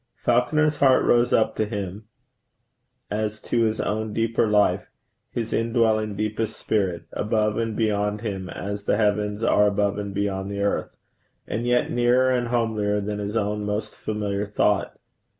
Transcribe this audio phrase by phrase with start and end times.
[0.23, 2.05] Falconer's heart rose up to him
[3.11, 4.87] as to his own deeper life,
[5.29, 10.49] his indwelling deepest spirit above and beyond him as the heavens are above and beyond
[10.49, 10.97] the earth,
[11.45, 14.97] and yet nearer and homelier than his own most familiar thought.